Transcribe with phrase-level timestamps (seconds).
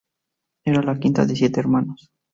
[0.71, 2.09] Era la quinta de siete hermanos.